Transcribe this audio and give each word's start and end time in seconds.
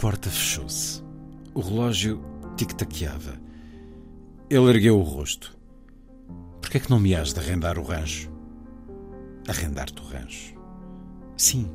Porta 0.00 0.30
fechou-se. 0.30 1.02
O 1.52 1.60
relógio 1.60 2.24
tic-taqueava. 2.56 3.38
Ele 4.48 4.70
ergueu 4.70 4.98
o 4.98 5.02
rosto. 5.02 5.54
Por 6.58 6.70
que 6.70 6.78
é 6.78 6.80
que 6.80 6.88
não 6.88 6.98
me 6.98 7.14
has 7.14 7.34
de 7.34 7.40
arrendar 7.40 7.78
o 7.78 7.82
rancho? 7.82 8.30
Arrendar-te 9.46 10.00
o 10.00 10.04
rancho? 10.06 10.54
Sim. 11.36 11.70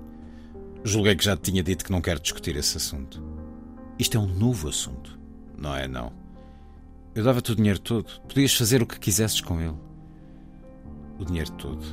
Julguei 0.84 1.16
que 1.16 1.24
já 1.24 1.38
te 1.38 1.52
tinha 1.52 1.62
dito 1.62 1.86
que 1.86 1.92
não 1.92 2.02
quero 2.02 2.20
discutir 2.20 2.56
esse 2.56 2.76
assunto. 2.78 3.22
Isto 4.00 4.18
é 4.18 4.20
um 4.20 4.28
novo 4.28 4.70
assunto. 4.70 5.20
Não 5.56 5.76
é, 5.76 5.88
não. 5.88 6.12
Eu 7.14 7.24
dava-te 7.24 7.52
o 7.52 7.56
dinheiro 7.56 7.80
todo. 7.80 8.22
Podias 8.22 8.56
fazer 8.56 8.82
o 8.82 8.88
que 8.88 9.00
quisesses 9.00 9.40
com 9.40 9.62
ele. 9.62 9.78
O 11.20 11.26
dinheiro 11.26 11.52
todo. 11.52 11.86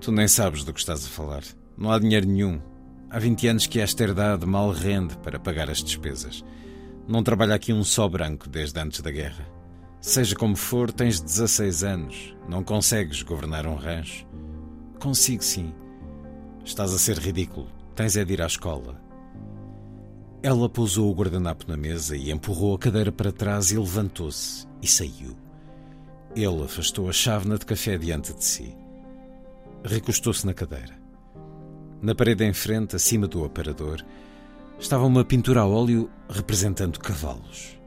Tu 0.00 0.10
nem 0.10 0.26
sabes 0.26 0.64
do 0.64 0.72
que 0.72 0.80
estás 0.80 1.06
a 1.06 1.08
falar. 1.08 1.44
Não 1.78 1.92
há 1.92 1.98
dinheiro 2.00 2.26
nenhum. 2.26 2.60
Há 3.10 3.18
20 3.18 3.48
anos 3.48 3.66
que 3.66 3.80
esta 3.80 4.02
herdade 4.02 4.46
mal 4.46 4.70
rende 4.70 5.16
para 5.18 5.38
pagar 5.38 5.70
as 5.70 5.82
despesas. 5.82 6.44
Não 7.06 7.22
trabalha 7.22 7.54
aqui 7.54 7.72
um 7.72 7.84
só 7.84 8.08
branco 8.08 8.48
desde 8.48 8.80
antes 8.80 9.00
da 9.00 9.10
guerra. 9.10 9.46
Seja 10.00 10.34
como 10.34 10.56
for, 10.56 10.90
tens 10.90 11.20
16 11.20 11.84
anos. 11.84 12.36
Não 12.48 12.62
consegues 12.62 13.22
governar 13.22 13.66
um 13.66 13.74
rancho. 13.74 14.26
Consigo 14.98 15.42
sim. 15.42 15.72
Estás 16.64 16.92
a 16.92 16.98
ser 16.98 17.18
ridículo. 17.18 17.68
Tens 17.94 18.16
é 18.16 18.24
de 18.24 18.32
ir 18.32 18.42
à 18.42 18.46
escola. 18.46 19.00
Ela 20.42 20.68
pousou 20.68 21.10
o 21.10 21.14
guardanapo 21.14 21.64
na 21.68 21.76
mesa 21.76 22.16
e 22.16 22.30
empurrou 22.30 22.74
a 22.74 22.78
cadeira 22.78 23.12
para 23.12 23.32
trás 23.32 23.70
e 23.70 23.78
levantou-se 23.78 24.66
e 24.82 24.86
saiu. 24.86 25.36
Ele 26.34 26.64
afastou 26.64 27.08
a 27.08 27.12
chávena 27.12 27.56
de 27.56 27.64
café 27.64 27.96
diante 27.96 28.34
de 28.34 28.44
si. 28.44 28.76
Recostou-se 29.84 30.44
na 30.44 30.52
cadeira. 30.52 31.03
Na 32.04 32.14
parede 32.14 32.44
em 32.44 32.52
frente, 32.52 32.94
acima 32.94 33.26
do 33.26 33.46
aparador, 33.46 34.04
estava 34.78 35.06
uma 35.06 35.24
pintura 35.24 35.62
a 35.62 35.66
óleo 35.66 36.10
representando 36.28 37.00
cavalos. 37.00 37.78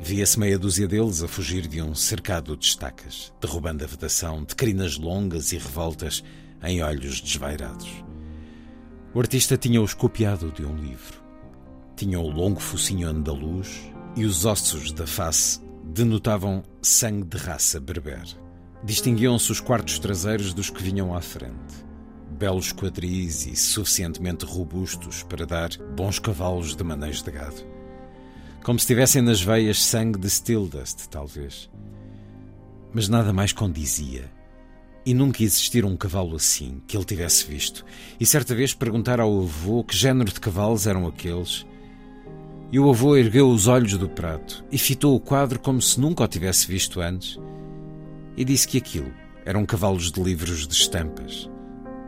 Via-se 0.00 0.38
meia 0.38 0.56
dúzia 0.56 0.86
deles 0.86 1.20
a 1.20 1.26
fugir 1.26 1.66
de 1.66 1.82
um 1.82 1.96
cercado 1.96 2.56
de 2.56 2.64
estacas, 2.64 3.32
derrubando 3.40 3.82
a 3.82 3.88
vedação 3.88 4.44
de 4.44 4.54
crinas 4.54 4.96
longas 4.96 5.50
e 5.50 5.58
revoltas 5.58 6.22
em 6.62 6.80
olhos 6.80 7.20
desvairados. 7.20 7.88
O 9.12 9.18
artista 9.18 9.56
tinha-os 9.56 9.94
copiado 9.94 10.52
de 10.52 10.64
um 10.64 10.76
livro. 10.76 11.20
Tinha 11.96 12.20
o 12.20 12.30
longo 12.30 12.60
focinho 12.60 13.08
andaluz 13.08 13.80
e 14.14 14.24
os 14.24 14.44
ossos 14.44 14.92
da 14.92 15.08
face 15.08 15.60
denotavam 15.82 16.62
sangue 16.80 17.26
de 17.26 17.36
raça 17.36 17.80
berber. 17.80 18.22
Distinguiam-se 18.84 19.50
os 19.50 19.58
quartos 19.58 19.98
traseiros 19.98 20.54
dos 20.54 20.70
que 20.70 20.80
vinham 20.80 21.12
à 21.12 21.20
frente. 21.20 21.84
Belos 22.34 22.72
quadris 22.72 23.46
e 23.46 23.54
suficientemente 23.54 24.44
robustos 24.44 25.22
para 25.22 25.46
dar 25.46 25.70
bons 25.96 26.18
cavalos 26.18 26.74
de 26.74 26.82
manejo 26.82 27.22
de 27.22 27.30
gado. 27.30 27.64
Como 28.64 28.78
se 28.78 28.86
tivessem 28.86 29.22
nas 29.22 29.40
veias 29.40 29.80
sangue 29.80 30.18
de 30.18 30.28
Stildust, 30.28 31.06
talvez. 31.08 31.70
Mas 32.92 33.08
nada 33.08 33.32
mais 33.32 33.52
condizia. 33.52 34.32
E 35.06 35.14
nunca 35.14 35.44
existira 35.44 35.86
um 35.86 35.96
cavalo 35.96 36.34
assim, 36.34 36.82
que 36.88 36.96
ele 36.96 37.04
tivesse 37.04 37.46
visto. 37.46 37.84
E 38.18 38.26
certa 38.26 38.52
vez 38.52 38.74
perguntar 38.74 39.20
ao 39.20 39.42
avô 39.42 39.84
que 39.84 39.96
género 39.96 40.32
de 40.32 40.40
cavalos 40.40 40.86
eram 40.88 41.06
aqueles. 41.06 41.64
E 42.72 42.80
o 42.80 42.90
avô 42.90 43.16
ergueu 43.16 43.48
os 43.48 43.68
olhos 43.68 43.96
do 43.96 44.08
prato 44.08 44.64
e 44.72 44.78
fitou 44.78 45.14
o 45.14 45.20
quadro 45.20 45.60
como 45.60 45.80
se 45.80 46.00
nunca 46.00 46.24
o 46.24 46.28
tivesse 46.28 46.66
visto 46.66 47.00
antes. 47.00 47.38
E 48.36 48.44
disse 48.44 48.66
que 48.66 48.78
aquilo 48.78 49.12
eram 49.44 49.64
cavalos 49.64 50.10
de 50.10 50.20
livros 50.20 50.66
de 50.66 50.74
estampas. 50.74 51.48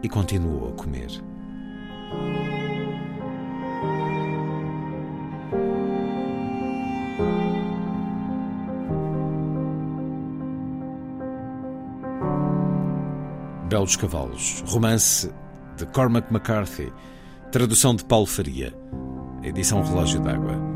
E 0.07 0.09
continuou 0.09 0.69
a 0.69 0.73
comer. 0.75 1.09
Belos 13.69 13.97
Cavalos, 13.97 14.63
romance 14.69 15.29
de 15.77 15.85
Cormac 15.87 16.33
McCarthy, 16.33 16.93
tradução 17.51 17.97
de 17.97 18.05
Paulo 18.05 18.27
Faria, 18.27 18.73
edição 19.43 19.83
Relógio 19.83 20.21
d'Água. 20.21 20.76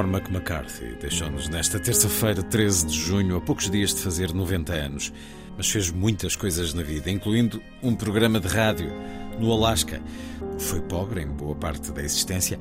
Cormac 0.00 0.30
McCarthy 0.30 0.96
deixou-nos 0.98 1.46
nesta 1.50 1.78
terça-feira, 1.78 2.42
13 2.42 2.86
de 2.86 2.98
junho, 2.98 3.36
a 3.36 3.40
poucos 3.42 3.68
dias 3.68 3.92
de 3.92 4.00
fazer 4.00 4.32
90 4.32 4.72
anos, 4.72 5.12
mas 5.58 5.70
fez 5.70 5.90
muitas 5.90 6.34
coisas 6.34 6.72
na 6.72 6.82
vida, 6.82 7.10
incluindo 7.10 7.62
um 7.82 7.94
programa 7.94 8.40
de 8.40 8.48
rádio 8.48 8.90
no 9.38 9.52
Alasca. 9.52 10.00
Foi 10.58 10.80
pobre 10.80 11.20
em 11.20 11.26
boa 11.26 11.54
parte 11.54 11.92
da 11.92 12.02
existência, 12.02 12.58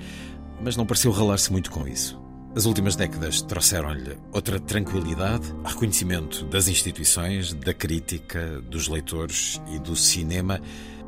mas 0.60 0.76
não 0.76 0.86
pareceu 0.86 1.14
ralar-se 1.14 1.50
muito 1.50 1.72
com 1.72 1.88
isso. 1.88 2.22
As 2.54 2.66
últimas 2.66 2.98
décadas 2.98 3.42
trouxeram-lhe 3.42 4.18
outra 4.34 4.60
tranquilidade, 4.60 5.46
reconhecimento 5.64 6.44
das 6.44 6.68
instituições, 6.68 7.54
da 7.54 7.74
crítica, 7.74 8.60
dos 8.70 8.90
leitores 8.90 9.62
e 9.74 9.80
do 9.80 9.96
cinema. 9.96 10.60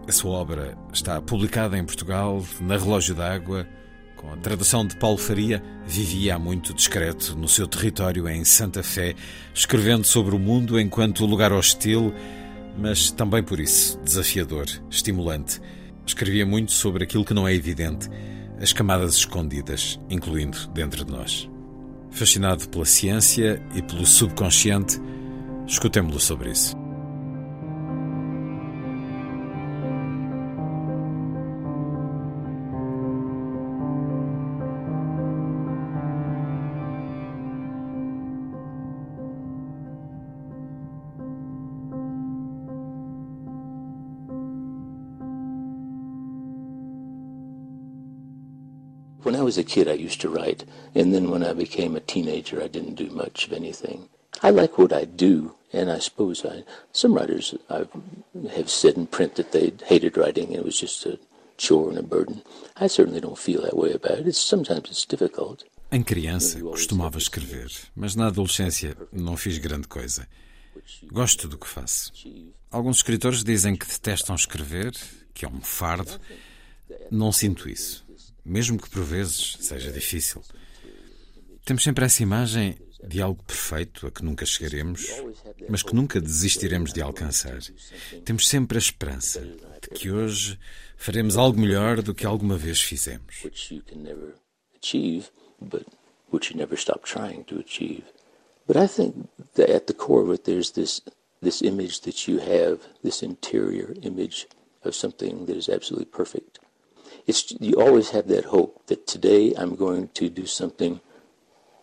A 0.08 0.12
sua 0.14 0.32
obra 0.32 0.78
está 0.94 1.22
publicada 1.22 1.78
em 1.78 1.84
Portugal, 1.84 2.42
na 2.62 2.78
Relógio 2.78 3.16
d'Água, 3.16 3.68
com 4.22 4.32
a 4.32 4.38
tradução 4.38 4.86
de 4.86 4.96
Paulo 4.96 5.18
Faria, 5.18 5.62
vivia 5.86 6.36
há 6.36 6.40
muito 6.40 6.74
discreto 6.74 7.36
no 7.36 7.48
seu 7.48 7.68
território 7.68 8.30
em 8.30 8.44
Santa 8.46 8.84
Fé, 8.84 9.16
escrevendo 9.54 10.06
sobre 10.06 10.36
o 10.36 10.40
mundo 10.40 10.80
enquanto 10.80 11.26
lugar 11.26 11.52
hostil, 11.52 12.14
mas 12.78 13.12
também 13.12 13.44
por 13.44 13.60
isso 13.60 14.00
desafiador, 14.04 14.68
estimulante. 14.90 15.60
Escrevia 16.06 16.46
muito 16.46 16.72
sobre 16.72 17.04
aquilo 17.04 17.26
que 17.26 17.34
não 17.34 17.48
é 17.48 17.54
evidente, 17.54 18.10
as 18.60 18.72
camadas 18.72 19.16
escondidas, 19.16 20.00
incluindo 20.10 20.68
dentro 20.68 21.04
de 21.04 21.12
nós. 21.12 21.50
Fascinado 22.12 22.70
pela 22.70 22.86
ciência 22.86 23.62
e 23.74 23.82
pelo 23.82 24.06
subconsciente, 24.06 25.00
escutemo-lo 25.66 26.20
sobre 26.20 26.52
isso. 26.52 26.81
When 49.24 49.36
I 49.36 49.44
was 49.44 49.58
a 49.58 49.64
kid, 49.64 49.88
I 49.88 49.94
used 49.94 50.20
to 50.22 50.30
write, 50.30 50.66
and 50.96 51.14
then 51.14 51.30
when 51.30 51.44
I 51.44 51.54
became 51.54 51.96
a 51.96 52.00
teenager, 52.00 52.62
I 52.64 52.68
didn't 52.68 52.96
do 52.96 53.10
much 53.12 53.46
of 53.46 53.54
anything. 53.54 54.10
I 54.42 54.50
like 54.50 54.80
what 54.80 54.92
I 54.92 55.06
do, 55.06 55.54
and 55.72 55.92
I 55.92 56.00
suppose 56.00 56.44
I, 56.44 56.64
some 56.92 57.14
writers 57.14 57.54
I 57.70 57.86
have 58.56 58.70
said 58.70 58.96
in 58.98 59.06
print 59.06 59.36
that 59.36 59.52
they 59.52 59.74
hated 59.86 60.18
writing 60.18 60.48
and 60.48 60.56
it 60.56 60.66
was 60.66 60.80
just 60.80 61.06
a 61.06 61.20
chore 61.58 61.90
and 61.90 62.00
a 62.00 62.04
burden. 62.04 62.42
I 62.78 62.88
certainly 62.88 63.22
don't 63.22 63.38
feel 63.38 63.62
that 63.62 63.78
way 63.78 63.92
about 63.92 64.20
it. 64.20 64.28
It's, 64.28 64.40
sometimes 64.40 64.90
it's 64.90 65.06
difficult. 65.06 65.64
Em 65.92 66.02
criança, 66.02 66.60
costumava 66.60 67.18
escrever, 67.18 67.70
mas 67.96 68.16
na 68.16 68.28
adolescência 68.28 68.98
não 69.12 69.38
fiz 69.38 69.60
grande 69.60 69.88
coisa. 69.88 70.28
Gosto 71.12 71.48
do 71.48 71.58
que 71.58 71.68
faço. 71.68 72.12
Alguns 72.72 72.98
escritores 72.98 73.44
dizem 73.44 73.76
que 73.76 73.86
detestam 73.86 74.34
escrever, 74.34 74.94
que 75.34 75.46
é 75.46 75.48
um 75.48 75.62
fardo. 75.62 76.20
Não 77.12 77.32
sinto 77.32 77.70
isso 77.70 78.04
mesmo 78.44 78.80
que 78.80 78.90
por 78.90 79.04
vezes 79.04 79.58
seja 79.60 79.92
difícil. 79.92 80.42
Temos 81.66 81.84
sempre 81.84 82.06
essa 82.06 82.24
imagem 82.24 82.78
de 83.04 83.22
algo 83.22 83.44
perfeito 83.44 84.08
a 84.08 84.12
que 84.12 84.24
nunca 84.24 84.46
chegaremos, 84.46 85.08
mas 85.70 85.82
que 85.82 85.96
nunca 85.96 86.22
desistiremos 86.22 86.94
de 86.94 87.02
alcançar. 87.02 87.60
Temos 88.24 88.48
sempre 88.48 88.78
a 88.78 88.80
esperança 88.80 89.42
de 89.42 89.90
que 89.90 90.12
hoje 90.12 90.60
faremos 90.98 91.38
algo 91.38 91.60
melhor 91.60 92.02
do 92.02 92.14
que 92.14 92.26
alguma 92.26 92.58
vez 92.58 92.82
fizemos. 92.82 93.44
But 98.68 98.78
I 98.78 98.88
think 98.88 99.28
that 99.56 99.70
at 99.70 99.88
the 99.88 99.94
core 99.94 100.24
of 100.24 100.32
it, 100.32 100.46
there's 100.46 100.72
this 100.72 101.02
this 101.42 101.62
image 101.62 102.02
that 102.02 102.28
you 102.28 102.40
have, 102.40 102.80
this 103.04 103.22
interior 103.22 103.94
image 104.04 104.48
of 104.86 104.96
something 104.96 105.46
that 105.48 105.58
is 105.58 105.68
absolutely 105.68 106.06
perfect. 106.06 106.60
It's 107.28 107.54
you 107.60 107.76
always 107.76 108.10
have 108.12 108.28
that 108.28 108.46
hope 108.46 108.86
that 108.88 109.08
today 109.08 109.54
I'm 109.58 109.76
going 109.76 110.10
to 110.16 110.30
do 110.30 110.46
something 110.46 111.02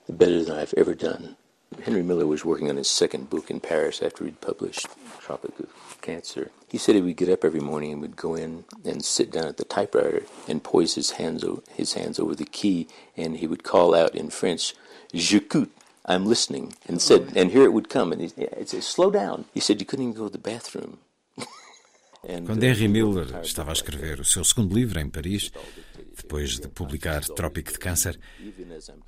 better 0.09 0.43
than 0.43 0.59
I've 0.59 0.75
ever 0.77 0.95
done. 0.95 1.37
Henry 1.83 2.03
Miller 2.03 2.27
was 2.27 2.45
working 2.45 2.71
on 2.71 2.77
his 2.77 2.89
second 2.89 3.29
book 3.29 3.51
in 3.51 3.61
Paris 3.61 4.03
after 4.03 4.25
he'd 4.25 4.41
published 4.41 4.87
Tropic 5.21 5.59
of 5.61 6.01
Cancer. 6.01 6.51
He 6.69 6.79
said 6.79 6.95
he 6.95 7.03
would 7.03 7.17
get 7.17 7.29
up 7.29 7.45
every 7.45 7.61
morning 7.61 7.93
and 7.93 8.01
would 8.01 8.17
go 8.17 8.35
in 8.35 8.65
and 8.85 9.05
sit 9.05 9.31
down 9.31 9.47
at 9.47 9.59
the 9.59 9.65
typewriter 9.65 10.25
and 10.49 10.65
poise 10.65 10.95
his 10.95 11.13
hands 11.13 11.45
his 11.75 11.93
hands 11.93 12.19
over 12.19 12.35
the 12.35 12.47
key, 12.47 12.89
and 13.17 13.37
he 13.37 13.47
would 13.47 13.65
call 13.65 13.95
out 13.95 14.15
in 14.15 14.31
French, 14.31 14.75
"J'écoute." 15.13 15.71
I'm 16.07 16.25
listening, 16.25 16.73
and 16.87 17.03
said, 17.03 17.29
oh, 17.29 17.33
and 17.41 17.51
here 17.51 17.65
it 17.65 17.75
would 17.75 17.91
come, 17.91 18.13
and 18.13 18.23
he'd 18.23 18.69
say, 18.69 18.81
"Slow 18.81 19.11
down." 19.11 19.45
He 19.53 19.61
said 19.61 19.79
you 19.79 19.85
couldn't 19.85 20.07
even 20.07 20.17
go 20.19 20.27
to 20.29 20.33
the 20.33 20.39
bathroom. 20.39 20.99
Quando 22.45 22.65
Henry 22.65 22.89
Miller 22.89 23.41
estava 23.43 23.71
a 23.71 23.73
escrever 23.73 24.21
o 24.21 24.25
seu 24.25 24.45
segundo 24.45 24.75
livro 24.75 24.99
em 25.01 25.09
Paris, 25.09 25.53
depois 26.17 26.59
de 26.59 26.69
publicar 26.69 27.25
Trópico 27.25 27.73
de 27.73 27.79
Câncer, 27.79 28.19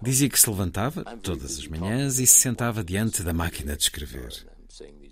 dizia 0.00 0.28
que 0.28 0.38
se 0.38 0.48
levantava 0.48 1.04
todas 1.16 1.58
as 1.58 1.66
manhãs 1.66 2.18
e 2.18 2.26
se 2.26 2.38
sentava 2.38 2.84
diante 2.84 3.22
da 3.22 3.32
máquina 3.32 3.76
de 3.76 3.82
escrever. 3.82 4.46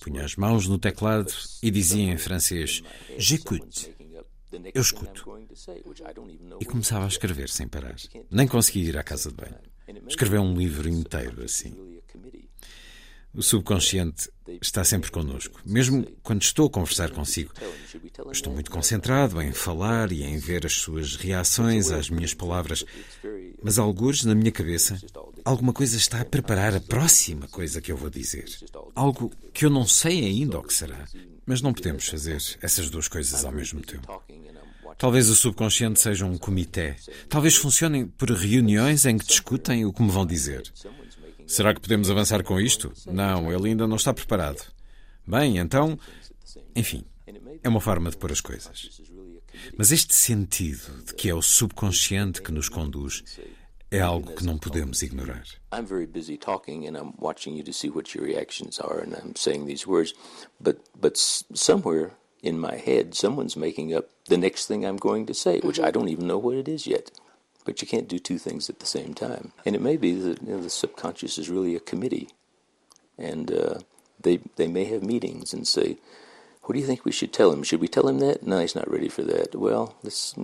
Punha 0.01 0.25
as 0.25 0.37
mãos 0.37 0.69
no 0.69 0.79
teclado 0.79 1.33
e 1.63 1.71
dizia 1.71 2.13
em 2.13 2.17
francês: 2.17 2.83
J'écoute. 3.17 3.95
Eu 4.73 4.81
escuto. 4.81 5.27
E 6.61 6.65
começava 6.65 7.05
a 7.05 7.09
escrever 7.09 7.49
sem 7.51 7.69
parar. 7.69 7.97
Nem 8.31 8.47
conseguia 8.47 8.89
ir 8.89 8.97
à 8.97 9.03
casa 9.03 9.31
de 9.31 9.37
banho. 9.37 9.59
Escreveu 10.07 10.41
um 10.43 10.57
livro 10.57 10.89
inteiro 10.89 11.45
assim. 11.45 11.77
O 13.39 13.43
subconsciente 13.43 14.29
está 14.61 14.83
sempre 14.83 15.13
connosco, 15.13 15.61
mesmo 15.65 16.05
quando 16.25 16.43
estou 16.43 16.67
a 16.67 16.71
conversar 16.71 17.11
consigo. 17.11 17.53
Estou 18.33 18.53
muito 18.53 18.69
concentrado 18.69 19.41
em 19.41 19.53
falar 19.53 20.11
e 20.11 20.25
em 20.25 20.37
ver 20.39 20.67
as 20.67 20.73
suas 20.73 21.15
reações 21.15 21.93
às 21.93 22.11
minhas 22.11 22.35
palavras, 22.35 22.85
mas 23.63 23.79
alguns 23.79 24.25
na 24.25 24.35
minha 24.35 24.51
cabeça, 24.51 25.01
alguma 25.45 25.73
coisa 25.73 25.97
está 25.97 26.21
a 26.21 26.25
preparar 26.25 26.75
a 26.75 26.81
próxima 26.81 27.47
coisa 27.47 27.81
que 27.81 27.93
eu 27.93 27.97
vou 27.97 28.11
dizer. 28.11 28.47
Algo 28.93 29.31
que 29.55 29.65
eu 29.65 29.71
não 29.71 29.87
sei 29.87 30.25
ainda 30.25 30.59
o 30.59 30.65
que 30.65 30.75
será, 30.75 31.07
mas 31.47 31.63
não 31.63 31.73
podemos 31.73 32.09
fazer 32.09 32.43
essas 32.61 32.91
duas 32.91 33.07
coisas 33.07 33.45
ao 33.45 33.53
mesmo 33.53 33.81
tempo. 33.83 34.21
Talvez 34.99 35.29
o 35.29 35.37
subconsciente 35.37 36.01
seja 36.01 36.27
um 36.27 36.37
comitê. 36.37 36.97
Talvez 37.29 37.55
funcionem 37.55 38.09
por 38.09 38.33
reuniões 38.33 39.07
em 39.07 39.17
que 39.17 39.25
discutem 39.25 39.85
o 39.85 39.93
que 39.93 40.03
me 40.03 40.11
vão 40.11 40.27
dizer. 40.27 40.73
Será 41.49 41.73
que 41.73 41.81
podemos 41.81 42.11
avançar 42.11 42.45
com 42.45 42.61
isto? 42.61 42.93
Não, 43.07 43.51
ele 43.51 43.71
ainda 43.71 43.87
não 43.87 43.97
está 43.97 44.13
preparado. 44.13 44.63
Bem, 45.27 45.57
então. 45.57 45.99
Enfim, 46.77 47.05
é 47.63 47.69
uma 47.69 47.81
forma 47.81 48.11
de 48.11 48.19
pôr 48.19 48.31
as 48.31 48.43
coisas. 48.43 49.01
Mas 49.77 49.91
este 49.91 50.15
sentido 50.15 51.05
de 51.07 51.15
que 51.15 51.31
é 51.31 51.35
o 51.35 51.41
subconsciente 51.41 52.43
que 52.43 52.53
nos 52.53 52.69
conduz 52.69 53.25
é 53.91 53.99
algo 53.99 54.35
que 54.35 54.45
não 54.45 54.59
podemos 54.59 55.01
ignorar. 55.01 55.43
I'm 55.73 55.87
very 55.87 56.07
busy 56.07 56.37
talking 56.37 56.87
and 56.87 56.99
I'm 56.99 57.15
watching 57.19 57.57
you 57.57 57.65
to 57.65 57.73
see 57.73 57.89
what 57.89 58.15
your 58.15 58.27
reactions 58.27 58.79
are 58.79 59.03
and 59.03 59.15
I'm 59.15 59.35
saying 59.35 59.65
these 59.65 59.89
words, 59.89 60.15
but 60.61 60.79
but 61.01 61.17
somewhere 61.17 62.11
in 62.43 62.59
my 62.59 62.77
head 62.77 63.15
someone's 63.15 63.57
making 63.57 63.95
up 63.97 64.11
the 64.29 64.37
next 64.37 64.67
thing 64.67 64.85
I'm 64.85 64.99
going 64.99 65.27
to 65.27 65.35
say, 65.35 65.61
which 65.61 65.81
I 65.81 65.91
don't 65.91 66.11
even 66.11 66.27
know 66.27 66.39
what 66.39 66.57
it 66.59 66.69
is 66.69 66.87
yet. 66.87 67.11
But 67.69 67.83
you 67.83 67.87
can't 67.87 68.09
do 68.09 68.19
two 68.19 68.39
things 68.39 68.71
at 68.71 68.79
the 68.79 68.87
same 68.87 69.13
time. 69.13 69.53
And 69.67 69.77
it 69.77 69.83
may 69.83 69.99
be 69.99 70.13
that 70.13 70.41
you 70.41 70.55
know, 70.55 70.63
the 70.63 70.71
subconscious 70.71 71.37
is 71.37 71.51
really 71.51 71.77
a 71.77 71.81
committee. 71.81 72.31
And 73.19 73.53
uh, 73.53 73.81
they, 74.19 74.39
they 74.57 74.69
may 74.69 74.87
have 74.87 75.03
meetings 75.03 75.53
and 75.53 75.69
say, 75.69 75.99
What 76.63 76.73
do 76.73 76.81
you 76.81 76.87
think 76.87 77.05
we 77.05 77.13
should 77.13 77.31
tell 77.31 77.53
him? 77.53 77.63
Should 77.63 77.83
we 77.83 77.87
tell 77.87 78.09
him 78.09 78.21
that? 78.21 78.43
No, 78.43 78.61
he's 78.61 78.75
not 78.75 78.91
ready 78.91 79.11
for 79.11 79.21
that. 79.25 79.55
Well, 79.55 79.97
it's, 80.03 80.35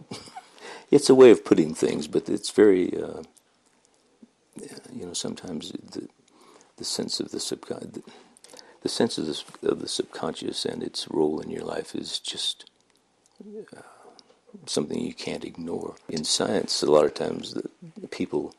it's 0.90 1.08
a 1.08 1.14
way 1.14 1.30
of 1.30 1.46
putting 1.46 1.74
things, 1.74 2.08
but 2.08 2.28
it's 2.28 2.50
very, 2.50 2.94
uh, 2.94 3.22
you 4.92 5.06
know, 5.06 5.14
sometimes 5.14 5.72
the, 5.72 6.10
the 6.76 6.84
sense 6.84 7.20
of 7.20 7.30
the 7.30 7.40
subconscious. 7.40 8.02
The 8.82 8.88
sense 8.90 9.16
of 9.16 9.24
the, 9.24 9.70
of 9.70 9.80
the 9.80 9.88
subconscious 9.88 10.66
and 10.66 10.82
its 10.82 11.08
role 11.08 11.40
in 11.40 11.48
your 11.48 11.64
life 11.64 11.94
is 11.94 12.18
just 12.18 12.70
uh, 13.74 13.80
something 14.66 15.00
you 15.00 15.14
can't 15.14 15.44
ignore. 15.44 15.94
In 16.08 16.24
science, 16.24 16.82
a 16.82 16.90
lot 16.90 17.04
of 17.04 17.14
times 17.14 17.54
the 17.54 18.08
people 18.08 18.54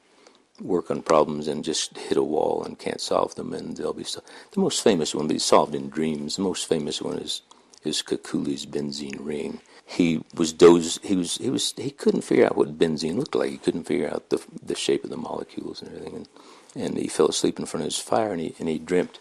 work 0.61 0.89
on 0.89 1.01
problems 1.01 1.47
and 1.47 1.63
just 1.63 1.97
hit 1.97 2.17
a 2.17 2.23
wall 2.23 2.63
and 2.63 2.79
can't 2.79 3.01
solve 3.01 3.35
them, 3.35 3.53
and 3.53 3.75
they'll 3.75 3.93
be 3.93 4.03
so- 4.03 4.23
the 4.51 4.61
most 4.61 4.81
famous 4.81 5.13
one 5.13 5.27
be 5.27 5.39
solved 5.39 5.75
in 5.75 5.89
dreams. 5.89 6.37
The 6.37 6.43
most 6.43 6.67
famous 6.67 7.01
one 7.01 7.17
is 7.19 7.41
is 7.83 8.01
Kekule's 8.01 8.65
benzene 8.65 9.19
ring. 9.19 9.61
He 9.85 10.23
was 10.33 10.51
doze. 10.51 10.99
He 11.03 11.15
was 11.15 11.37
he 11.37 11.49
was 11.49 11.73
he 11.77 11.91
couldn't 11.91 12.21
figure 12.21 12.45
out 12.45 12.57
what 12.57 12.79
benzene 12.79 13.17
looked 13.17 13.35
like. 13.35 13.51
He 13.51 13.57
couldn't 13.57 13.83
figure 13.83 14.09
out 14.09 14.29
the 14.29 14.41
the 14.63 14.75
shape 14.75 15.03
of 15.03 15.09
the 15.09 15.17
molecules 15.17 15.81
and 15.81 15.91
everything, 15.91 16.15
and 16.15 16.27
and 16.75 16.97
he 16.97 17.07
fell 17.07 17.27
asleep 17.27 17.59
in 17.59 17.65
front 17.65 17.83
of 17.83 17.91
his 17.91 17.99
fire, 17.99 18.31
and 18.31 18.41
he 18.41 18.55
and 18.59 18.67
he 18.67 18.79
dreamt 18.79 19.19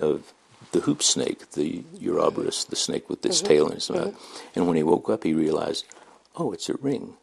of 0.00 0.32
the 0.72 0.80
hoop 0.80 1.02
snake, 1.02 1.50
the 1.52 1.84
Ouroboros, 2.02 2.64
the 2.64 2.76
snake 2.76 3.08
with 3.08 3.24
its 3.24 3.38
mm-hmm. 3.38 3.48
tail 3.48 3.66
in 3.68 3.76
its 3.76 3.88
mouth. 3.88 4.08
Mm-hmm. 4.08 4.58
And 4.58 4.66
when 4.66 4.76
he 4.76 4.82
woke 4.82 5.08
up, 5.08 5.24
he 5.24 5.32
realized, 5.32 5.86
oh, 6.36 6.52
it's 6.52 6.68
a 6.68 6.74
ring. 6.80 7.14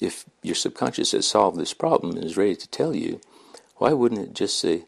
If 0.00 0.24
your 0.42 0.56
subconscious 0.56 1.12
has 1.12 1.26
solved 1.26 1.58
this 1.58 1.74
problem 1.74 2.16
and 2.16 2.24
is 2.24 2.36
ready 2.36 2.56
to 2.56 2.68
tell 2.68 2.94
you, 2.94 3.20
why 3.76 3.92
wouldn't 3.92 4.20
it 4.20 4.34
just 4.34 4.58
say, 4.58 4.84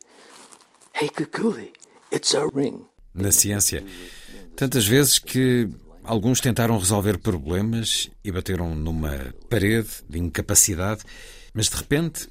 hey, 0.94 1.08
Kukuli, 1.08 1.72
it's 2.10 2.34
a 2.34 2.46
ring? 2.48 2.86
Na 3.14 3.31
ciência, 3.31 3.84
tantas 4.56 4.86
vezes 4.86 5.20
que 5.20 5.69
alguns 6.02 6.40
tentaram 6.40 6.76
resolver 6.78 7.19
problemas 7.19 8.10
e 8.25 8.32
bateram 8.32 8.75
numa 8.75 9.32
parede 9.48 10.02
de 10.08 10.19
incapacidade, 10.19 11.02
mas 11.54 11.69
de 11.69 11.76
repente 11.76 12.28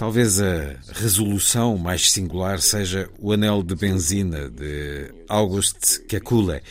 Talvez 0.00 0.40
a 0.40 0.76
resolução 0.94 1.76
mais 1.76 2.10
singular 2.10 2.58
seja 2.60 3.10
o 3.18 3.32
anel 3.32 3.62
de 3.62 3.74
benzina 3.74 4.48
de 4.48 5.12
August 5.28 6.06
Kekule. 6.06 6.62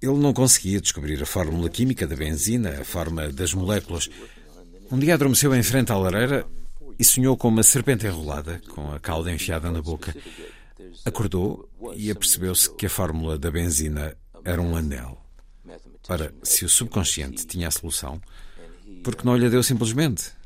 Ele 0.00 0.18
não 0.18 0.32
conseguia 0.32 0.80
descobrir 0.80 1.20
a 1.22 1.26
fórmula 1.26 1.68
química 1.68 2.06
da 2.06 2.14
benzina, 2.14 2.80
a 2.80 2.84
forma 2.84 3.28
das 3.32 3.52
moléculas. 3.52 4.08
Um 4.90 4.98
dia 4.98 5.14
adormeceu 5.14 5.54
em 5.54 5.62
frente 5.62 5.92
à 5.92 5.96
lareira 5.96 6.46
e 6.98 7.04
sonhou 7.04 7.36
com 7.36 7.48
uma 7.48 7.62
serpente 7.62 8.06
enrolada, 8.06 8.60
com 8.68 8.92
a 8.92 9.00
cauda 9.00 9.32
enfiada 9.32 9.70
na 9.70 9.82
boca. 9.82 10.14
Acordou 11.04 11.68
e 11.96 12.10
apercebeu-se 12.10 12.72
que 12.74 12.86
a 12.86 12.90
fórmula 12.90 13.38
da 13.38 13.50
benzina 13.50 14.16
era 14.44 14.62
um 14.62 14.76
anel. 14.76 15.20
Ora, 16.08 16.32
se 16.42 16.64
o 16.64 16.68
subconsciente 16.68 17.46
tinha 17.46 17.68
a 17.68 17.70
solução, 17.70 18.20
por 19.02 19.14
que 19.14 19.26
não 19.26 19.36
lhe 19.36 19.50
deu 19.50 19.62
simplesmente? 19.62 20.38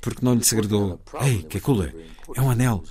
porque 0.00 0.24
não 0.24 0.34
lhe 0.34 0.44
segredou: 0.44 1.00
Ei, 1.20 1.42
que 1.42 1.58
é 1.58 1.60
É 2.34 2.40
um 2.40 2.50
anel. 2.50 2.82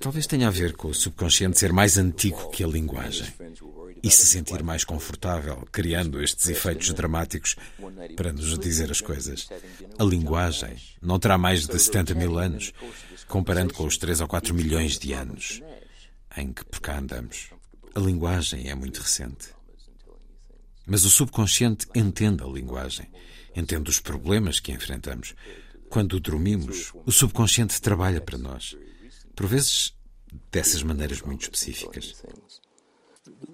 Talvez 0.00 0.26
tenha 0.26 0.48
a 0.48 0.50
ver 0.50 0.74
com 0.74 0.88
o 0.88 0.94
subconsciente 0.94 1.58
ser 1.58 1.72
mais 1.72 1.98
antigo 1.98 2.50
que 2.50 2.64
a 2.64 2.66
linguagem 2.66 3.32
e 4.02 4.10
se 4.10 4.26
sentir 4.26 4.62
mais 4.62 4.84
confortável, 4.84 5.66
criando 5.72 6.22
estes 6.22 6.48
efeitos 6.48 6.92
dramáticos 6.92 7.56
para 8.16 8.32
nos 8.32 8.58
dizer 8.58 8.90
as 8.90 9.00
coisas. 9.00 9.48
A 9.98 10.04
linguagem 10.04 10.76
não 11.00 11.18
terá 11.18 11.36
mais 11.36 11.66
de 11.66 11.78
70 11.78 12.14
mil 12.14 12.38
anos, 12.38 12.72
comparando 13.26 13.74
com 13.74 13.84
os 13.84 13.96
3 13.96 14.20
ou 14.20 14.28
4 14.28 14.54
milhões 14.54 14.98
de 14.98 15.12
anos 15.12 15.62
em 16.36 16.52
que 16.52 16.64
por 16.64 16.80
cá 16.80 16.98
andamos. 16.98 17.50
A 17.94 18.00
linguagem 18.00 18.68
é 18.68 18.74
muito 18.74 19.00
recente. 19.00 19.48
Mas 20.86 21.04
o 21.04 21.10
subconsciente 21.10 21.86
entende 21.94 22.42
a 22.42 22.46
linguagem 22.46 23.08
entende 23.56 23.88
os 23.88 23.98
problemas 23.98 24.60
que 24.60 24.70
enfrentamos. 24.70 25.34
Quando 25.88 26.20
dormimos, 26.20 26.92
o 27.06 27.10
subconsciente 27.10 27.80
trabalha 27.80 28.20
para 28.20 28.36
nós. 28.36 28.76
Por 29.36 29.46
vezes, 29.46 29.92
dessas 30.50 30.82
maneiras 30.82 31.20
muito 31.22 31.42
específicas. 31.42 32.14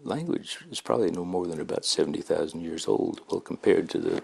Language 0.05 0.59
is 0.71 0.81
probably 0.81 1.11
no 1.11 1.25
more 1.25 1.49
than 1.49 1.61
about 1.61 1.85
70,000 1.85 2.61
years 2.61 2.87
old. 2.87 3.21
Well, 3.29 3.41
compared 3.41 3.89
to 3.91 3.99
the 3.99 4.23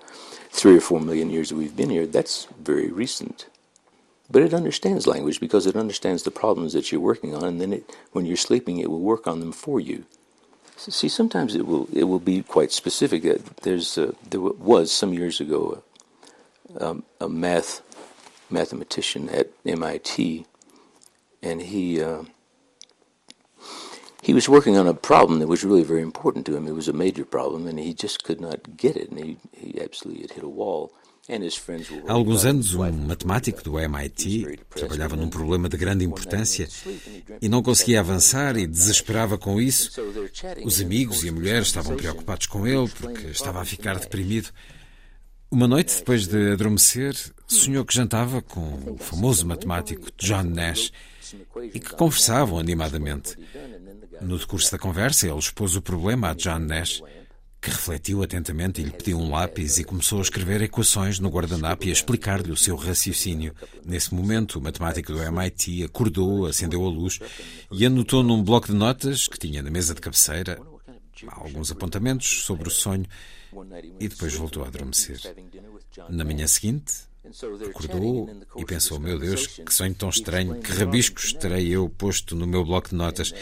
three 0.50 0.76
or 0.76 0.80
four 0.80 1.00
million 1.00 1.30
years 1.30 1.48
that 1.48 1.56
we've 1.56 1.76
been 1.76 1.90
here, 1.90 2.06
that's 2.06 2.46
very 2.62 2.90
recent. 2.90 3.46
But 4.30 4.42
it 4.42 4.54
understands 4.54 5.06
language 5.06 5.40
because 5.40 5.66
it 5.66 5.74
understands 5.74 6.22
the 6.22 6.30
problems 6.30 6.74
that 6.74 6.92
you're 6.92 7.00
working 7.00 7.34
on, 7.34 7.44
and 7.44 7.60
then 7.60 7.72
it, 7.72 7.96
when 8.12 8.26
you're 8.26 8.36
sleeping, 8.36 8.78
it 8.78 8.90
will 8.90 9.00
work 9.00 9.26
on 9.26 9.40
them 9.40 9.52
for 9.52 9.80
you. 9.80 10.04
See, 10.76 11.08
sometimes 11.08 11.56
it 11.56 11.66
will 11.66 11.88
it 11.92 12.04
will 12.04 12.20
be 12.20 12.42
quite 12.42 12.70
specific. 12.70 13.22
There's 13.62 13.98
uh, 13.98 14.12
there 14.30 14.40
was 14.40 14.92
some 14.92 15.12
years 15.12 15.40
ago 15.40 15.82
a, 16.74 16.86
um, 16.86 17.02
a 17.20 17.28
math 17.28 17.80
mathematician 18.48 19.28
at 19.30 19.50
MIT, 19.66 20.46
and 21.42 21.60
he 21.60 22.00
uh, 22.02 22.24
he 24.22 24.34
was 24.34 24.48
working 24.48 24.76
on 24.76 24.86
a 24.86 24.94
problem 24.94 25.38
that 25.38 25.48
was 25.48 25.64
really 25.64 25.84
very 25.84 26.02
important 26.02 26.46
to 26.46 26.56
him. 26.56 26.66
It 26.66 26.74
was 26.74 26.88
a 26.88 26.92
major 26.92 27.24
problem, 27.24 27.66
and 27.66 27.78
he 27.78 27.94
just 27.94 28.24
could 28.24 28.40
not 28.40 28.76
get 28.76 28.96
it, 28.96 29.10
and 29.10 29.18
he, 29.18 29.36
he 29.52 29.80
absolutely 29.80 30.22
had 30.22 30.32
hit 30.32 30.44
a 30.44 30.48
wall. 30.48 30.92
Há 32.06 32.12
alguns 32.14 32.46
anos, 32.46 32.74
um 32.74 32.90
matemático 32.90 33.62
do 33.62 33.78
MIT 33.78 34.60
trabalhava 34.70 35.14
num 35.14 35.28
problema 35.28 35.68
de 35.68 35.76
grande 35.76 36.02
importância 36.02 36.66
e 37.42 37.50
não 37.50 37.62
conseguia 37.62 38.00
avançar 38.00 38.56
e 38.56 38.66
desesperava 38.66 39.36
com 39.36 39.60
isso. 39.60 39.90
Os 40.64 40.80
amigos 40.80 41.24
e 41.24 41.28
a 41.28 41.32
mulher 41.32 41.60
estavam 41.60 41.98
preocupados 41.98 42.46
com 42.46 42.66
ele 42.66 42.88
porque 42.98 43.26
estava 43.26 43.60
a 43.60 43.64
ficar 43.66 43.98
deprimido. 43.98 44.48
Uma 45.50 45.68
noite, 45.68 45.96
depois 45.96 46.26
de 46.26 46.52
adormecer, 46.52 47.14
sonhou 47.46 47.84
que 47.84 47.94
jantava 47.94 48.40
com 48.40 48.94
o 48.94 48.96
famoso 48.96 49.46
matemático 49.46 50.08
John 50.16 50.44
Nash 50.44 50.90
e 51.72 51.80
que 51.80 51.94
conversavam 51.94 52.58
animadamente. 52.58 53.36
No 54.20 54.38
decurso 54.38 54.70
da 54.70 54.78
conversa, 54.78 55.26
ele 55.26 55.38
expôs 55.38 55.76
o 55.76 55.82
problema 55.82 56.30
a 56.30 56.34
John 56.34 56.60
Nash 56.60 57.02
que 57.60 57.70
refletiu 57.70 58.22
atentamente 58.22 58.80
e 58.80 58.84
lhe 58.84 58.92
pediu 58.92 59.18
um 59.18 59.30
lápis 59.30 59.78
e 59.78 59.84
começou 59.84 60.20
a 60.20 60.22
escrever 60.22 60.62
equações 60.62 61.18
no 61.18 61.28
guardanapo 61.28 61.86
e 61.86 61.90
a 61.90 61.92
explicar-lhe 61.92 62.52
o 62.52 62.56
seu 62.56 62.76
raciocínio. 62.76 63.54
Nesse 63.84 64.14
momento, 64.14 64.58
o 64.58 64.62
matemático 64.62 65.12
do 65.12 65.20
MIT 65.20 65.84
acordou, 65.84 66.46
acendeu 66.46 66.84
a 66.84 66.88
luz 66.88 67.18
e 67.72 67.84
anotou 67.84 68.22
num 68.22 68.42
bloco 68.42 68.68
de 68.68 68.74
notas 68.74 69.26
que 69.26 69.38
tinha 69.38 69.62
na 69.62 69.70
mesa 69.70 69.92
de 69.92 70.00
cabeceira 70.00 70.60
alguns 71.26 71.72
apontamentos 71.72 72.44
sobre 72.44 72.68
o 72.68 72.70
sonho 72.70 73.06
e 73.98 74.06
depois 74.06 74.34
voltou 74.34 74.62
a 74.62 74.68
adormecer. 74.68 75.18
Na 76.08 76.24
manhã 76.24 76.46
seguinte, 76.46 77.07
acordou 77.68 78.28
e 78.56 78.64
pensou: 78.64 78.98
Meu 78.98 79.18
Deus, 79.18 79.46
que 79.46 79.72
sonho 79.72 79.94
tão 79.94 80.08
estranho, 80.08 80.60
que 80.60 80.72
rabiscos 80.72 81.32
terei 81.32 81.68
eu 81.68 81.88
posto 81.88 82.34
no 82.34 82.46
meu 82.46 82.64
bloco 82.64 82.90
de 82.90 82.94
notas. 82.94 83.34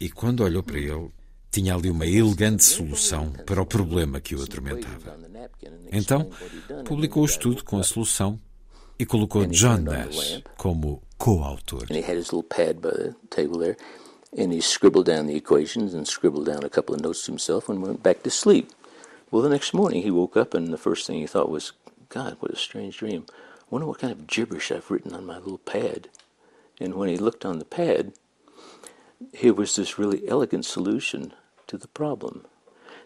E 0.00 0.08
quando 0.08 0.44
olhou 0.44 0.62
para 0.62 0.78
ele, 0.78 1.10
tinha 1.50 1.74
ali 1.74 1.90
uma 1.90 2.06
elegante 2.06 2.64
solução 2.64 3.32
para 3.46 3.60
o 3.60 3.66
problema 3.66 4.20
que 4.20 4.34
o 4.34 4.42
atormentava. 4.42 5.18
Então, 5.90 6.30
publicou 6.84 7.22
o 7.22 7.26
estudo 7.26 7.64
com 7.64 7.78
a 7.78 7.82
solução 7.82 8.38
e 8.98 9.06
colocou 9.06 9.46
John 9.46 9.78
Nash 9.78 10.42
como 10.56 11.02
coautor. 11.16 11.86
And 14.36 14.52
he 14.52 14.60
scribbled 14.60 15.06
down 15.06 15.26
the 15.26 15.36
equations 15.36 15.94
and 15.94 16.06
scribbled 16.06 16.44
down 16.44 16.62
a 16.62 16.68
couple 16.68 16.94
of 16.94 17.00
notes 17.00 17.22
to 17.24 17.32
himself 17.32 17.68
and 17.70 17.80
went 17.80 18.02
back 18.02 18.22
to 18.24 18.30
sleep. 18.30 18.70
Well, 19.30 19.42
the 19.42 19.48
next 19.48 19.72
morning 19.72 20.02
he 20.02 20.10
woke 20.10 20.36
up 20.36 20.54
and 20.54 20.72
the 20.72 20.78
first 20.78 21.06
thing 21.06 21.18
he 21.18 21.26
thought 21.26 21.48
was, 21.48 21.72
God, 22.08 22.36
what 22.40 22.52
a 22.52 22.56
strange 22.56 22.98
dream. 22.98 23.26
I 23.30 23.64
wonder 23.70 23.86
what 23.86 23.98
kind 23.98 24.12
of 24.12 24.26
gibberish 24.26 24.72
I've 24.72 24.90
written 24.90 25.14
on 25.14 25.26
my 25.26 25.38
little 25.38 25.58
pad. 25.58 26.08
And 26.80 26.94
when 26.94 27.08
he 27.08 27.16
looked 27.16 27.44
on 27.44 27.58
the 27.58 27.64
pad, 27.64 28.12
here 29.34 29.52
was 29.52 29.76
this 29.76 29.98
really 29.98 30.26
elegant 30.28 30.64
solution 30.64 31.34
to 31.66 31.76
the 31.76 31.88
problem. 31.88 32.46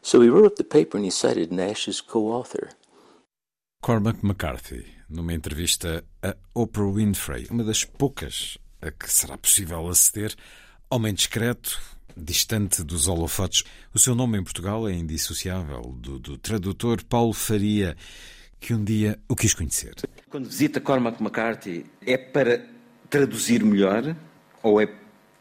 So 0.02 0.20
he 0.20 0.28
wrote 0.28 0.46
up 0.46 0.56
the 0.56 0.64
paper 0.64 0.96
and 0.96 1.04
he 1.04 1.10
cited 1.10 1.52
Nash 1.52 1.88
as 1.88 2.00
co-author. 2.00 2.70
Cormac 3.82 4.22
McCarthy, 4.22 4.86
numa 5.08 5.32
entrevista 5.32 6.04
a 6.22 6.36
Oprah 6.54 6.92
Winfrey, 6.92 7.48
uma 7.50 7.64
das 7.64 7.84
poucas 7.84 8.58
a 8.80 8.90
que 8.90 9.10
será 9.10 9.36
possível 9.36 9.88
aceder, 9.88 10.34
homem 10.90 11.14
discreto, 11.14 11.80
distante 12.16 12.82
dos 12.84 13.08
holofotes. 13.08 13.64
O 13.94 13.98
seu 13.98 14.14
nome 14.14 14.38
em 14.38 14.44
Portugal 14.44 14.88
é 14.88 14.92
indissociável 14.92 15.82
do, 15.98 16.18
do 16.18 16.36
tradutor 16.36 17.02
Paulo 17.04 17.32
Faria, 17.32 17.96
que 18.62 18.72
um 18.72 18.82
dia 18.82 19.18
o 19.28 19.34
quis 19.34 19.52
conhecer. 19.52 19.94
Quando 20.30 20.46
visita 20.46 20.80
Cormac 20.80 21.20
McCarthy, 21.20 21.84
é 22.06 22.16
para 22.16 22.64
traduzir 23.10 23.64
melhor 23.64 24.16
ou 24.62 24.80
é 24.80 24.88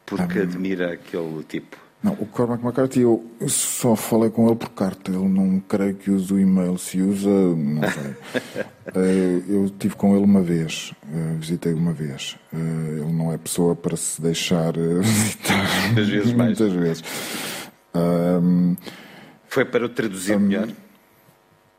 porque 0.08 0.40
ah, 0.40 0.42
admira 0.42 0.94
aquele 0.94 1.44
tipo? 1.44 1.78
Não, 2.04 2.14
o 2.14 2.26
Cormac 2.26 2.64
McCarthy 2.64 3.02
eu 3.02 3.24
só 3.48 3.96
falei 3.96 4.32
com 4.32 4.48
ele 4.48 4.56
por 4.56 4.72
carta. 4.72 5.12
Ele 5.12 5.30
não 5.30 5.60
creio 5.60 5.94
que 5.94 6.10
use 6.10 6.34
o 6.34 6.40
e-mail. 6.40 6.76
Se 6.80 7.00
usa, 7.00 7.30
não 7.30 7.82
sei. 7.84 8.66
Eh, 8.94 9.44
eu 9.48 9.70
tive 9.70 9.96
com 9.96 10.16
ele 10.16 10.26
uma 10.26 10.42
vez, 10.42 10.92
eh, 11.06 11.36
visitei 11.38 11.72
uma 11.72 11.94
vez. 11.94 12.36
Eh, 12.52 12.58
ele 12.98 13.14
não 13.14 13.32
é 13.32 13.38
pessoa 13.38 13.74
para 13.74 13.96
se 13.96 14.20
deixar 14.20 14.74
visitar 15.02 15.86
muitas 15.86 16.10
vezes. 16.10 16.34
Mais. 16.34 16.60
Muitas 16.60 16.74
vezes. 16.74 17.04
Foi 19.48 19.64
para 19.64 19.86
o 19.86 19.90
traduzir 19.90 20.36
um, 20.36 20.40
melhor? 20.40 20.68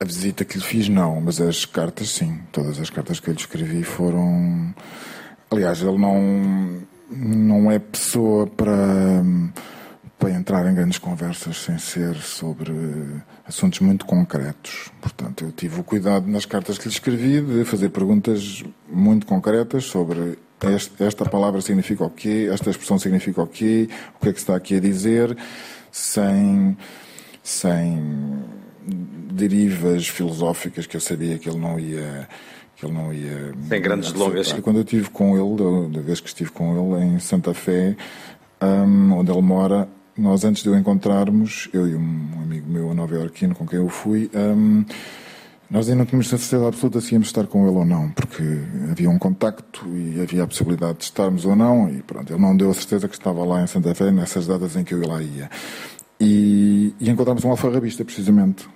A 0.02 0.04
visita 0.04 0.44
que 0.44 0.58
lhe 0.58 0.64
fiz, 0.64 0.88
não, 0.88 1.20
mas 1.20 1.40
as 1.40 1.64
cartas, 1.64 2.10
sim. 2.10 2.40
Todas 2.50 2.80
as 2.80 2.90
cartas 2.90 3.20
que 3.20 3.30
eu 3.30 3.34
lhe 3.34 3.38
escrevi 3.38 3.84
foram. 3.84 4.74
Aliás, 5.48 5.80
ele 5.80 5.96
não, 5.96 6.82
não 7.08 7.70
é 7.70 7.78
pessoa 7.78 8.48
para 8.48 9.22
para 10.18 10.30
entrar 10.30 10.68
em 10.68 10.74
grandes 10.74 10.98
conversas 10.98 11.56
sem 11.56 11.78
ser 11.78 12.16
sobre 12.16 12.72
assuntos 13.46 13.78
muito 13.78 14.04
concretos. 14.04 14.90
Portanto, 15.00 15.44
eu 15.44 15.52
tive 15.52 15.80
o 15.80 15.84
cuidado 15.84 16.28
nas 16.28 16.46
cartas 16.46 16.78
que 16.78 16.88
lhe 16.88 16.94
escrevi 16.94 17.40
de 17.40 17.64
fazer 17.64 17.88
perguntas 17.90 18.64
muito 18.88 19.24
concretas 19.24 19.84
sobre 19.84 20.36
esta 20.98 21.24
palavra 21.24 21.60
significa 21.60 22.04
o 22.04 22.10
quê, 22.10 22.48
esta 22.52 22.70
expressão 22.70 22.98
significa 22.98 23.40
o 23.42 23.46
quê, 23.46 23.88
o 24.16 24.20
que 24.20 24.28
é 24.28 24.32
que 24.32 24.38
está 24.38 24.56
aqui 24.56 24.76
a 24.76 24.80
dizer, 24.80 25.36
sem, 25.90 26.76
sem 27.42 28.42
derivas 28.86 30.08
filosóficas 30.08 30.86
que 30.86 30.96
eu 30.96 31.00
sabia 31.00 31.38
que 31.38 31.48
ele 31.48 31.58
não 31.58 31.78
ia 31.78 32.28
que 32.76 32.86
ele 32.86 32.94
não 32.94 33.12
ia 33.12 33.54
sem 33.68 33.80
grandes 33.80 34.12
delongas 34.12 34.52
quando 34.54 34.76
eu 34.76 34.82
estive 34.82 35.10
com 35.10 35.36
ele 35.36 35.88
da 35.92 36.00
vez 36.00 36.20
que 36.20 36.28
estive 36.28 36.50
com 36.50 36.94
ele 36.94 37.04
em 37.04 37.18
Santa 37.18 37.54
Fé 37.54 37.96
um, 38.60 39.12
onde 39.18 39.30
ele 39.30 39.42
mora 39.42 39.88
nós 40.16 40.44
antes 40.44 40.62
de 40.62 40.68
o 40.68 40.76
encontrarmos, 40.76 41.68
eu 41.72 41.88
e 41.88 41.94
um 41.94 42.42
amigo 42.42 42.70
meu 42.70 42.94
nova-iorquino 42.94 43.54
com 43.54 43.66
quem 43.66 43.78
eu 43.78 43.88
fui, 43.88 44.30
um, 44.34 44.84
nós 45.70 45.88
ainda 45.88 46.00
não 46.00 46.06
tínhamos 46.06 46.28
certeza 46.28 46.68
absoluta 46.68 47.00
se 47.00 47.14
íamos 47.14 47.28
estar 47.28 47.46
com 47.46 47.66
ele 47.66 47.76
ou 47.76 47.84
não, 47.84 48.10
porque 48.10 48.42
havia 48.90 49.08
um 49.08 49.18
contacto 49.18 49.86
e 49.88 50.20
havia 50.20 50.44
a 50.44 50.46
possibilidade 50.46 50.98
de 50.98 51.04
estarmos 51.04 51.46
ou 51.46 51.56
não, 51.56 51.88
e 51.88 52.02
pronto, 52.02 52.30
ele 52.30 52.42
não 52.42 52.54
deu 52.54 52.70
a 52.70 52.74
certeza 52.74 53.08
que 53.08 53.14
estava 53.14 53.42
lá 53.44 53.62
em 53.62 53.66
Santa 53.66 53.94
Fé 53.94 54.10
nessas 54.10 54.46
datas 54.46 54.76
em 54.76 54.84
que 54.84 54.92
eu 54.92 55.06
lá 55.06 55.22
ia. 55.22 55.48
E, 56.20 56.81
e 57.02 57.10
encontramos 57.10 57.44
um 57.44 57.50
alfarrabista, 57.50 58.04
precisamente, 58.04 58.68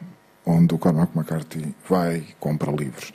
onde 0.45 0.75
o 0.75 0.79
Cormac 0.79 1.17
McCarthy 1.17 1.73
vai 1.89 2.17
e 2.17 2.35
compra 2.41 2.73
livros. 2.73 3.13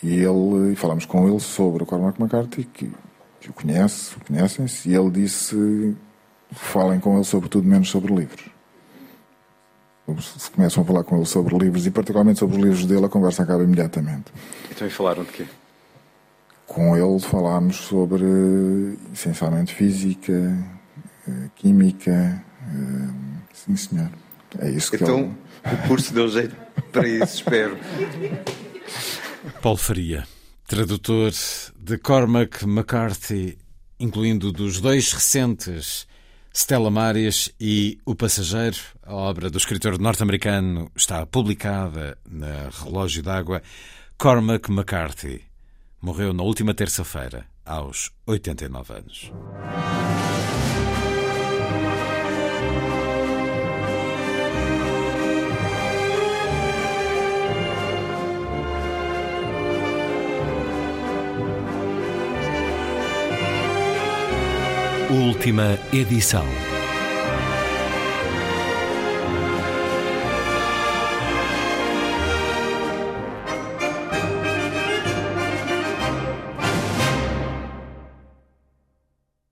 E 0.00 0.20
ele, 0.20 0.72
e 0.72 0.76
falamos 0.76 1.04
com 1.04 1.28
ele 1.28 1.40
sobre 1.40 1.82
o 1.82 1.86
Cormac 1.86 2.20
McCarthy, 2.20 2.62
que, 2.62 2.92
que 3.40 3.50
o 3.50 3.52
conhece, 3.52 4.14
conhecem-se, 4.24 4.88
e 4.88 4.94
ele 4.94 5.10
disse 5.10 5.96
falem 6.52 7.00
com 7.00 7.16
ele 7.16 7.24
sobre 7.24 7.48
tudo 7.48 7.66
menos 7.66 7.90
sobre 7.90 8.14
livros. 8.14 8.44
Se 10.38 10.48
começam 10.52 10.84
a 10.84 10.86
falar 10.86 11.02
com 11.02 11.16
ele 11.16 11.26
sobre 11.26 11.58
livros 11.58 11.84
e 11.84 11.90
particularmente 11.90 12.38
sobre 12.38 12.56
os 12.56 12.62
livros 12.62 12.86
dele, 12.86 13.04
a 13.04 13.08
conversa 13.08 13.42
acaba 13.42 13.64
imediatamente. 13.64 14.32
Então 14.70 14.86
e 14.86 14.90
falaram 14.90 15.24
de 15.24 15.32
quê? 15.32 15.46
Com 16.68 16.96
ele 16.96 17.18
falámos 17.18 17.78
sobre 17.78 18.96
essencialmente 19.12 19.74
física, 19.74 20.56
eh, 21.26 21.48
química, 21.56 22.44
eh, 22.62 23.10
sim 23.52 23.74
senhor. 23.74 24.10
É 24.60 24.70
isso 24.70 24.90
que 24.90 24.96
então, 24.96 25.36
ele... 25.64 25.74
o 25.74 25.88
curso 25.88 26.12
deu 26.12 26.28
jeito 26.28 26.56
para 26.92 27.06
isso, 27.06 27.36
espero. 27.36 27.78
Paulo 29.62 29.78
Faria, 29.78 30.26
tradutor 30.66 31.32
de 31.78 31.98
Cormac 31.98 32.64
McCarthy, 32.64 33.58
incluindo 33.98 34.52
dos 34.52 34.80
dois 34.80 35.12
recentes 35.12 36.06
Stella 36.56 36.90
Maris 36.90 37.52
e 37.60 37.98
O 38.06 38.14
Passageiro, 38.14 38.78
a 39.02 39.14
obra 39.14 39.50
do 39.50 39.58
escritor 39.58 39.98
norte-americano, 39.98 40.90
está 40.96 41.26
publicada 41.26 42.16
na 42.26 42.70
Relógio 42.82 43.22
d'Água. 43.22 43.62
Cormac 44.16 44.70
McCarthy 44.70 45.42
morreu 46.00 46.32
na 46.32 46.42
última 46.42 46.72
terça-feira, 46.72 47.44
aos 47.62 48.10
89 48.26 48.94
anos. 48.94 49.32
Última 65.46 65.78
edição. 65.92 66.75